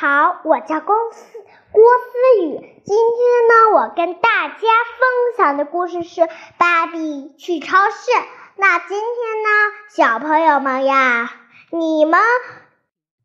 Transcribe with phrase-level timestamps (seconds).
[0.00, 1.26] 好，我叫郭思
[1.72, 2.82] 郭思雨。
[2.84, 6.20] 今天呢，我跟大家分享的故事是
[6.56, 8.12] 《芭比去超市》。
[8.54, 9.48] 那今天呢，
[9.88, 11.32] 小朋友们呀，
[11.70, 12.20] 你们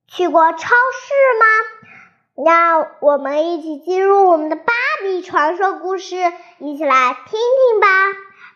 [0.08, 0.74] 去过超市
[1.40, 2.44] 吗？
[2.44, 6.16] 那我们一起进入我们的芭比传说故事，
[6.58, 7.88] 一起来听听吧。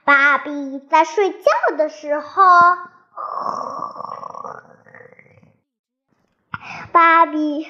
[0.05, 2.43] 芭比在睡觉的时候。
[6.91, 7.67] 芭比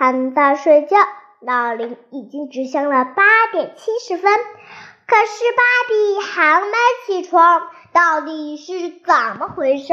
[0.00, 0.96] 还在睡觉，
[1.40, 3.22] 闹铃已经指向了八
[3.52, 6.68] 点七十分，可是芭比还没
[7.04, 7.60] 起床，
[7.92, 9.92] 到底是怎么回事？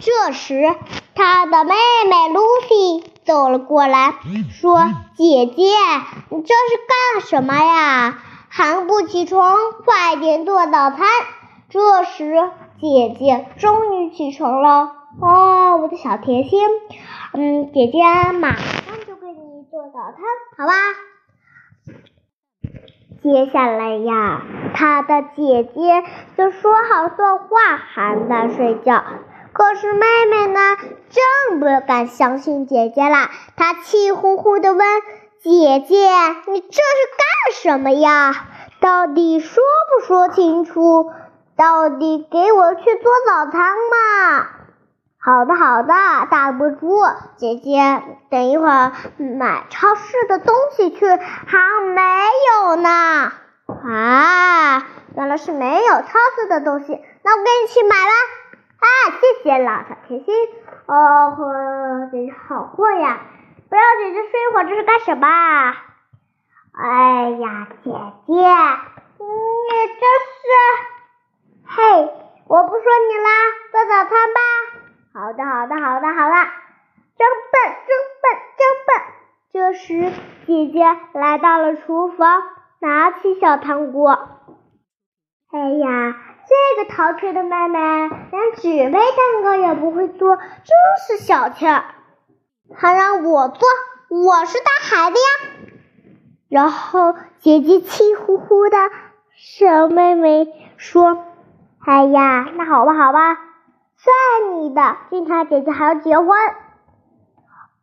[0.00, 0.76] 这时，
[1.16, 1.74] 她的妹
[2.08, 4.14] 妹露西走了过来，
[4.52, 4.78] 说
[5.18, 5.64] ：“姐姐，
[6.30, 6.78] 你这是
[7.18, 8.16] 干什么呀？
[8.48, 11.00] 还不起床，快点做早餐。”
[11.68, 12.48] 这时，
[12.80, 14.92] 姐姐终于起床了。
[15.20, 16.60] 哦，我的小甜心。
[17.32, 18.54] 嗯，姐姐马
[19.92, 20.20] 早餐，
[20.56, 20.72] 好吧？
[23.22, 24.42] 接下来呀，
[24.74, 26.04] 他的姐姐
[26.36, 29.02] 就说好的话还在睡觉，
[29.52, 30.60] 可是妹妹呢，
[31.08, 33.30] 真不敢相信姐姐啦。
[33.56, 34.86] 她气呼呼的问
[35.40, 35.96] ：“姐姐，
[36.46, 36.80] 你这是
[37.16, 38.34] 干什么呀？
[38.80, 39.62] 到底说
[39.98, 41.10] 不说清楚？
[41.56, 44.46] 到底给我去做早餐嘛？”
[45.20, 45.92] 好的，好的，
[46.30, 47.02] 大笨猪
[47.36, 51.58] 姐姐，等一会儿买超市的东西去，还
[51.94, 52.02] 没
[52.62, 53.32] 有呢。
[53.66, 58.12] 啊，原来是没有超市的东西，那我给你去买吧。
[58.78, 58.86] 啊，
[59.20, 60.34] 谢谢老小甜心。
[60.86, 61.36] 哦，
[62.12, 63.18] 姐姐好货呀！
[63.68, 65.26] 不让姐姐睡一会儿，这是干什么？
[66.80, 68.40] 哎呀，姐姐，你
[69.98, 70.06] 这
[70.38, 70.46] 是……
[71.66, 72.08] 嘿，
[72.46, 73.30] 我不说你啦，
[73.72, 74.40] 做早餐吧。
[75.12, 76.36] 好的，好的，好的，好了，
[77.18, 77.58] 真笨，
[77.88, 77.90] 真
[78.22, 78.26] 笨，
[78.56, 78.90] 真笨。
[79.52, 80.12] 这时，
[80.66, 80.80] 姐姐
[81.12, 82.42] 来到了厨房，
[82.80, 84.10] 拿起小糖果。
[85.52, 86.16] 哎呀，
[86.48, 90.46] 这个淘气的妹妹连纸杯蛋糕也不会做，真
[91.06, 91.84] 是小气儿。
[92.74, 93.68] 还让我做，
[94.08, 95.28] 我是大孩子呀。
[96.48, 98.76] 然后，姐姐气呼呼的
[99.36, 101.24] 小妹妹说
[101.86, 103.38] ：“哎呀，那好吧，好吧。”
[103.96, 106.28] 算你的，今天姐姐还要结婚，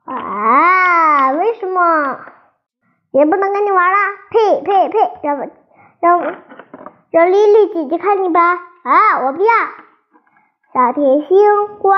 [0.03, 1.31] 啊？
[1.31, 2.19] 为什么？
[3.15, 3.97] 也不能跟你玩了，
[4.29, 4.99] 呸呸呸！
[5.23, 5.37] 让
[6.01, 6.35] 让
[7.11, 8.41] 让丽丽姐姐看你吧，
[8.83, 9.53] 啊，我不要。
[10.73, 11.97] 小甜心，乖，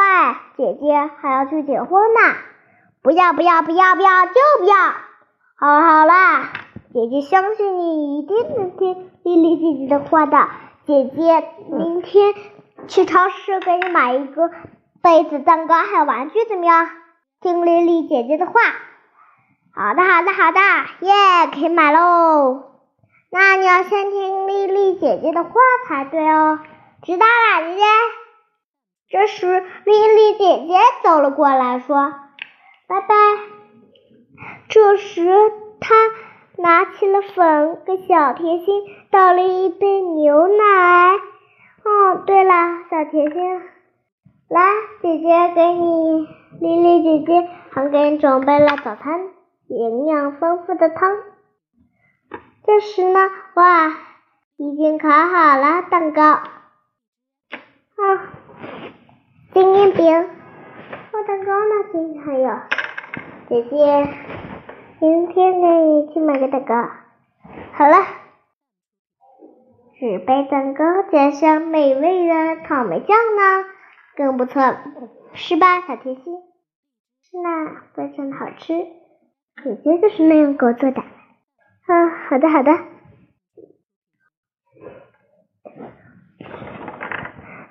[0.57, 2.35] 姐姐还要去结婚呢，
[3.01, 4.75] 不要不要不要不要就不要。
[5.59, 6.51] 好好啦，
[6.93, 10.37] 姐姐相信你一定能听丽丽姐姐的话的，
[10.85, 12.35] 姐姐明天。
[12.87, 14.49] 去超市给你买一个
[15.01, 16.87] 杯子、蛋糕还有玩具，怎么样？
[17.41, 18.53] 听丽丽姐姐的话。
[19.79, 20.59] 好的，好的，好的，
[21.05, 21.13] 耶，
[21.53, 22.63] 可以买喽。
[23.29, 25.51] 那你要先听丽丽姐姐的话
[25.87, 26.57] 才对哦。
[27.03, 27.83] 知道了，姐姐。
[29.07, 32.11] 这时，丽丽姐姐走了过来，说
[32.89, 33.15] ：“拜拜。”
[34.67, 35.93] 这时，她
[36.57, 41.13] 拿起了粉，给小甜心倒了一杯牛奶。
[41.83, 42.53] 哦，对了，
[42.89, 43.61] 小甜心，
[44.49, 44.59] 来，
[45.03, 46.27] 姐姐给你，
[46.61, 49.27] 丽丽姐姐还给你准备了早餐，
[49.67, 51.17] 营养丰富的汤。
[52.63, 53.89] 这时呢，哇，
[54.57, 56.43] 已经烤好了蛋糕，啊，
[59.53, 61.89] 今天饼，哦，蛋糕呢？
[61.91, 62.49] 今天还有，
[63.49, 64.13] 姐姐，
[64.99, 66.89] 明天给你去买个蛋糕。
[67.73, 67.95] 好了。
[69.99, 73.65] 纸杯蛋糕加上美味的草莓酱呢，
[74.15, 74.61] 更不错，
[75.33, 76.35] 是吧，小甜心？
[77.23, 78.73] 是呢，非常的好吃。
[79.63, 81.01] 姐姐就是那样给我做的。
[81.01, 82.71] 啊，好的好的。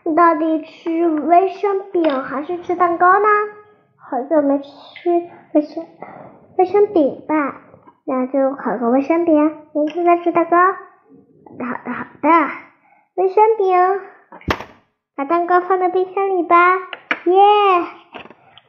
[0.05, 3.29] 你到底吃卫生饼还是吃蛋糕呢？
[3.97, 5.11] 好久没吃
[5.53, 5.87] 卫生
[6.59, 7.61] 卫生饼吧？
[8.05, 9.35] 那就烤个卫生饼，
[9.75, 10.57] 明天再吃蛋糕。
[10.57, 12.29] 好的，好的，
[13.17, 14.01] 卫生饼，
[15.17, 16.77] 把蛋糕放在冰箱里吧。
[17.27, 17.43] 耶，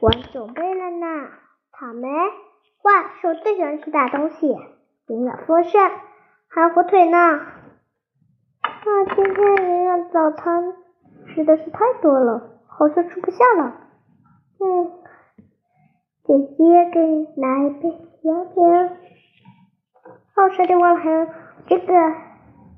[0.00, 1.28] 我准备了呢。
[1.72, 2.08] 草莓，
[2.82, 4.56] 哇，是我最喜欢吃的东西。
[5.08, 5.90] 营养丰盛，
[6.48, 7.18] 还有火腿呢。
[7.18, 7.48] 啊，
[9.14, 10.74] 今天营养早餐
[11.26, 13.74] 实在是太多了，好像吃不下了。
[14.60, 14.92] 嗯，
[16.24, 17.88] 姐姐给你拿一杯
[18.22, 18.64] 饮品。
[20.36, 21.26] 哦，差点忘了还有
[21.66, 21.94] 这个。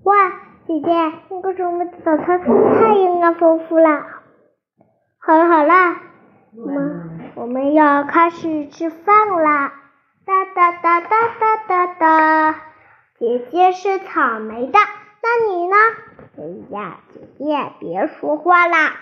[0.05, 0.31] 哇，
[0.67, 0.93] 姐姐，
[1.31, 4.06] 你给我们的早餐太营养丰富了。
[5.19, 5.97] 好了好了，
[6.56, 9.73] 我们我们要开始吃饭啦。
[10.31, 12.61] 哒哒哒哒哒哒哒。
[13.19, 14.79] 姐姐是草莓的，
[15.23, 15.77] 那你呢？
[16.38, 18.93] 哎呀，姐姐别说话啦，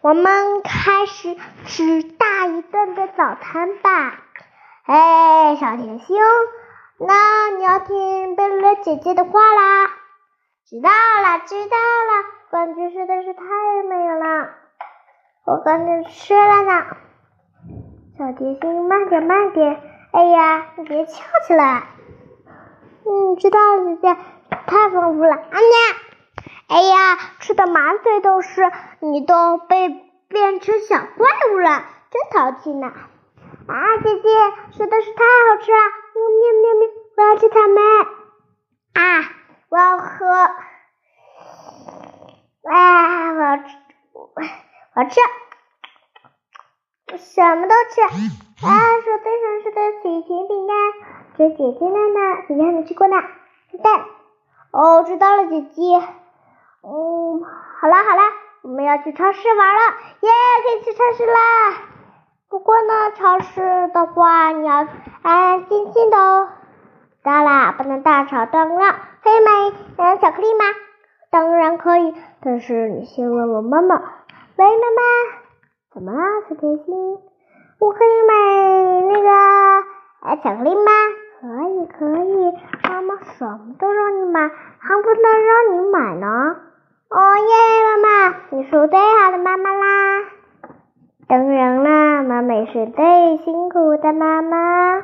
[0.00, 1.36] 我们开始
[1.66, 4.14] 吃大一顿的早餐吧。
[4.86, 6.16] 哎，小甜心，
[6.98, 9.90] 那你要听贝乐姐姐的话啦。
[10.70, 13.42] 知道了，知道了，感觉实在是太
[13.90, 14.48] 美了，
[15.44, 16.86] 我赶紧吃了呢。
[18.16, 19.82] 小甜心，慢点，慢点。
[20.10, 21.82] 哎呀，你别翘起来。
[23.04, 24.16] 嗯，知道了，姐姐。
[24.66, 25.96] 太丰富了，啊呀！
[26.68, 28.70] 哎呀，吃的满嘴都是，
[29.00, 29.88] 你都被
[30.28, 32.86] 变成小怪物了，真淘气呢。
[32.86, 34.28] 啊，姐姐，
[34.72, 35.78] 实在是太好吃了，
[36.14, 36.20] 喵
[36.62, 36.88] 喵喵！
[37.16, 37.80] 我要吃草莓。
[38.94, 39.30] 啊，
[39.70, 40.26] 我要喝。
[42.70, 43.62] 啊，我要吃，
[44.14, 45.20] 我要吃。
[47.16, 48.02] 什么都吃。
[48.02, 48.68] 啊，
[49.04, 50.74] 手背上是的曲奇饼干，
[51.36, 53.16] 这姐姐的呢，姐姐还没吃过呢。
[53.82, 54.04] 蛋。
[54.72, 55.82] 哦，知道了，姐姐。
[56.82, 57.42] 嗯，
[57.80, 58.22] 好了好了，
[58.62, 59.80] 我们要去超市玩了，
[60.20, 60.30] 耶，
[60.62, 61.40] 可以去超市啦。
[62.50, 64.88] 不过呢，超市的话你要安
[65.22, 66.48] 安静静的哦。
[67.22, 68.94] 当然不能大吵大闹。
[69.22, 70.64] 可以买巧克力吗？
[71.30, 73.96] 当然可以，但是你先问问妈妈。
[73.96, 75.02] 喂，妈妈，
[75.98, 77.18] 怎么了，小甜心？
[77.80, 78.34] 我可以买
[79.00, 79.28] 那个
[80.22, 80.92] 呃巧克力吗？
[81.40, 82.52] 可以可以，
[82.88, 84.48] 妈妈什么都让你买，
[84.78, 86.56] 还不能让你买呢。
[87.10, 87.52] 哦耶，
[87.84, 87.96] 妈
[88.30, 90.24] 妈，你是最好的妈妈啦！
[91.26, 95.00] 当然啦，妈妈也是最辛苦的妈妈。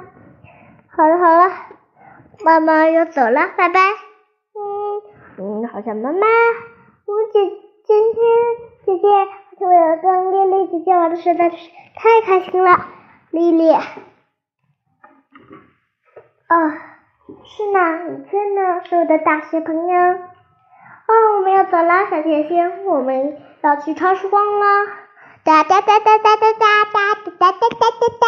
[0.97, 1.51] 好了好了，
[2.45, 3.81] 妈妈要走了，拜拜。
[4.55, 4.63] 嗯
[5.39, 7.51] 嗯，好像妈妈，我姐
[7.85, 8.23] 今天
[8.87, 9.09] 姐姐，
[9.61, 11.57] 我跟丽丽姐姐玩的实在是
[11.95, 12.87] 太开心了，
[13.31, 13.73] 丽丽。
[13.73, 13.81] 啊，
[17.45, 19.95] 是呢，你这呢，是我的大学朋友。
[19.97, 24.67] 哦，我们要走了，小甜心，我们要去超市逛了。
[25.45, 28.27] 哒哒哒哒哒哒哒哒哒哒哒哒哒。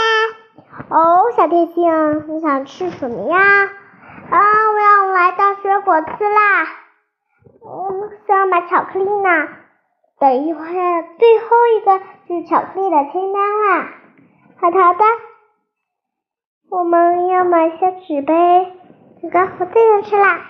[0.96, 3.38] 哦，小甜心，你想吃什么呀？
[4.30, 4.38] 啊，
[4.72, 6.66] 我要来到水果吃啦。
[7.64, 9.48] 嗯，想买巧克力呢。
[10.18, 11.46] 等一会儿，最后
[11.76, 13.92] 一个是巧克力的清单啦。
[14.56, 15.04] 好的好的。
[16.70, 18.72] 我们要买些纸杯，
[19.22, 20.40] 这个我最想吃啦，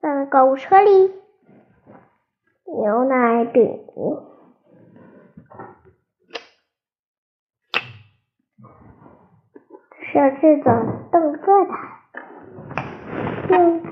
[0.00, 1.12] 放购物车里。
[2.64, 3.80] 牛奶饼，
[10.00, 11.70] 是这种动作的。
[13.48, 13.82] 嗯，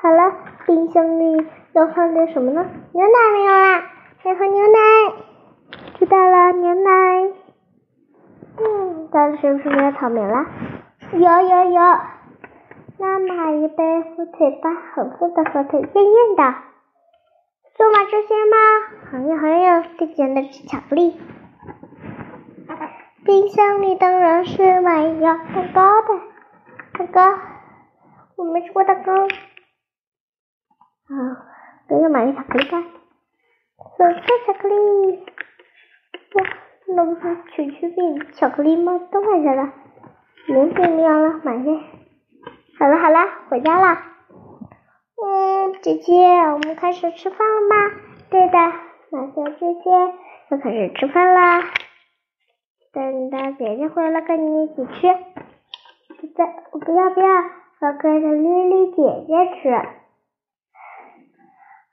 [0.00, 0.34] 好了，
[0.66, 2.64] 冰箱里要放点什么呢？
[2.92, 3.90] 牛奶没有啦，
[4.24, 4.78] 要喝牛奶。
[5.98, 6.90] 知道了，牛奶。
[8.56, 10.46] 嗯，到底是不是没有草莓了？
[11.12, 11.80] 有有有，
[12.98, 16.54] 那买一杯火腿吧，红色的火腿，艳艳的。
[17.76, 18.56] 就买这些吗？
[19.10, 21.20] 还有还有，最简单的是巧克力。
[23.26, 26.20] 冰箱里当然是买一个蛋糕的，
[26.98, 27.38] 蛋糕，
[28.36, 29.12] 我没吃过蛋糕。
[31.08, 31.46] 啊，
[31.88, 32.82] 我要买个巧克力吧，
[33.96, 35.24] 粉色巧克力。
[36.34, 36.44] 哇，
[36.94, 39.00] 那不是曲奇饼巧克力吗？
[39.10, 39.72] 都买下了。
[40.46, 41.80] 没冰凉了，买些。
[42.78, 43.98] 好了好了，回家了。
[45.16, 46.12] 嗯，姐姐，
[46.52, 47.94] 我们开始吃饭了吗？
[48.30, 48.58] 对的，
[49.10, 49.90] 买些这些，
[50.50, 51.62] 要开始吃饭啦。
[52.92, 55.08] 等到姐姐回来，跟你一起吃。
[56.20, 57.26] 不在，不要不要，
[57.80, 59.70] 我跟着丽丽姐姐吃。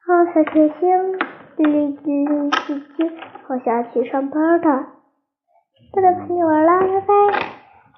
[0.08, 1.20] 哦，小甜心，
[1.64, 3.12] 丽丽姐姐
[3.48, 4.88] 好像去上班了。
[5.94, 7.14] 不能陪你玩了，拜拜。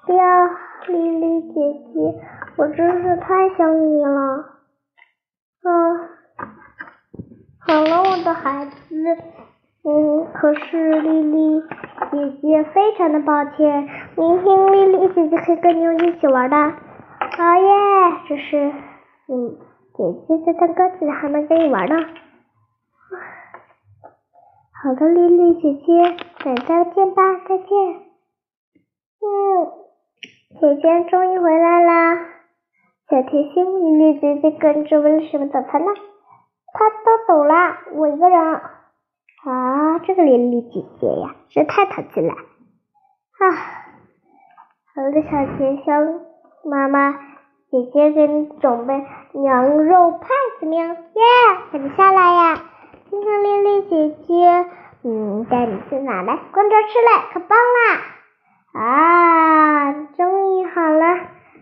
[0.06, 0.46] 不要，
[0.88, 1.54] 丽丽姐
[1.92, 2.20] 姐，
[2.56, 4.20] 我真是太想你了。
[5.62, 5.70] 啊，
[7.60, 9.16] 好了，我的孩子。
[9.86, 11.62] 嗯，可是丽丽
[12.10, 16.56] 姐姐非常的抱歉，明天丽丽姐姐可以跟你们一起玩的。
[16.56, 17.70] 好耶，
[18.28, 18.72] 这是
[19.28, 19.56] 嗯，
[19.96, 21.96] 姐姐在唱歌曲，还能跟你玩呢。
[24.84, 26.14] 好的，丽丽姐姐，
[26.44, 27.68] 那再见吧，再见。
[29.18, 29.72] 嗯。
[30.60, 32.16] 姐姐终于回来啦！
[33.08, 35.86] 小甜心丽丽姐姐跟着为了什么早餐呢？
[36.74, 37.54] 她都走了，
[37.94, 38.38] 我一个人。
[39.46, 42.34] 啊，这个丽丽姐姐呀，是太淘气了。
[42.34, 43.40] 啊，
[44.94, 46.20] 好的，小甜心
[46.62, 47.12] 妈妈，
[47.70, 49.02] 姐姐给你准备
[49.44, 50.28] 羊肉派，
[50.60, 50.88] 怎么样？
[50.90, 51.22] 耶，
[51.70, 52.70] 快点下来呀！
[53.14, 54.66] 今天丽丽姐姐，
[55.04, 56.36] 嗯，带你去哪来？
[56.50, 58.02] 光着吃嘞，可棒啦！
[58.72, 61.20] 啊，终于好了，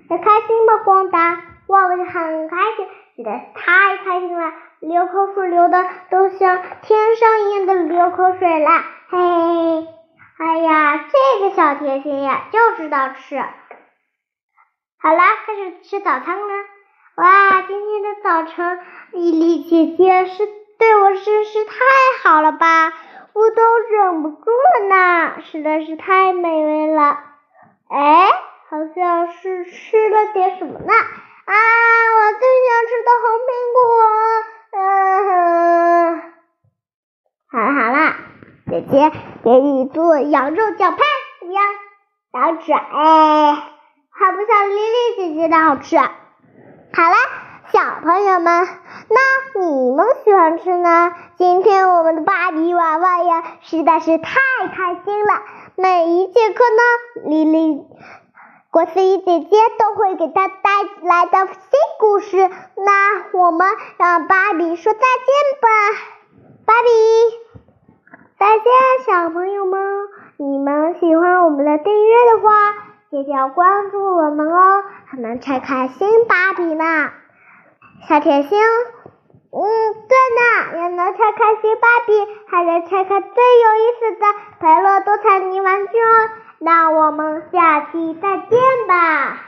[0.08, 0.78] 开心吧。
[0.82, 1.42] 光达？
[1.66, 8.70] 哇，我就很开心，实在是太开心了，流口水流的都像天上一样的流口水了，
[9.10, 9.86] 嘿嘿，
[10.38, 13.36] 哎呀，这个小甜心呀就知道吃。
[15.02, 16.48] 好啦，开始吃早餐了。
[17.16, 18.78] 哇，今天的早晨，
[19.12, 20.48] 丽丽姐姐是
[20.82, 21.74] 对我真是太
[22.24, 22.92] 好了吧，
[23.34, 27.20] 我都忍不住了呢，实在是太美味了。
[27.88, 28.28] 哎，
[28.68, 30.92] 好像是吃了点什么呢？
[30.92, 31.54] 啊，
[32.18, 33.80] 我最想吃的红苹果。
[34.74, 34.80] 嗯
[35.28, 36.32] 哼，
[37.52, 37.96] 好了好了，
[38.68, 38.92] 姐姐
[39.44, 41.04] 给你做羊肉酱派，
[41.38, 41.62] 怎么样？
[42.32, 43.54] 好吃哎，
[44.10, 45.96] 还不像丽丽姐姐的好吃。
[45.96, 46.02] 好
[47.08, 47.16] 了，
[47.72, 48.68] 小朋友们，
[49.08, 51.14] 那你们喜欢吃呢？
[51.38, 54.34] 今天我们的芭比娃娃呀，实在是太
[54.76, 55.40] 开心了。
[55.76, 57.82] 每一节课呢，丽丽、
[58.70, 62.36] 郭思怡姐姐都会给他带来的新故事。
[62.76, 65.68] 那我们让芭比说再见吧，
[66.66, 66.90] 芭比，
[68.38, 68.64] 再见，
[69.06, 69.80] 小朋友们。
[70.36, 72.52] 你们喜欢我们的订阅的话，
[73.10, 74.84] 记得要关注我们哦。
[75.06, 76.84] 还能拆开新芭比呢，
[78.08, 78.58] 小甜心。
[79.54, 79.60] 嗯，
[80.08, 84.26] 对呢，也能拆开新芭比，还能拆开最有意思的
[84.60, 86.30] 培乐多彩泥玩具哦。
[86.58, 89.40] 那我们下期再见吧。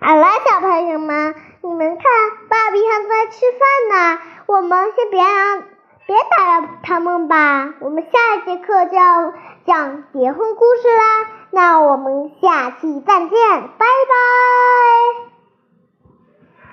[0.00, 2.04] 好了，小朋友们，你们看，
[2.50, 5.62] 芭比还在吃饭呢，我们先别让
[6.06, 7.72] 别打扰他们吧。
[7.80, 9.32] 我们下一节课就要
[9.66, 11.26] 讲结婚故事啦。
[11.50, 13.30] 那我们下期再见，
[13.78, 15.35] 拜拜。